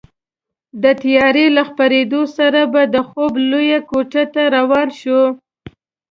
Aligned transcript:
د 0.83 0.85
تیارې 1.03 1.45
له 1.57 1.63
خپرېدو 1.69 2.21
سره 2.37 2.61
به 2.73 2.81
د 2.93 2.95
خوب 3.09 3.31
لویې 3.51 3.79
کوټې 3.89 4.23
ته 4.33 4.41
روان 4.55 4.87
شوو. 4.99 5.23